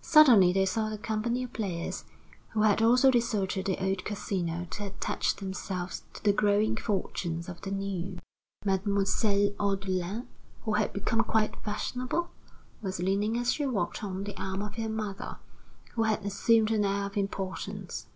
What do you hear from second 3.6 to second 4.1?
the old